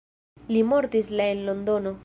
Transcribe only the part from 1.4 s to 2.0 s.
Londono.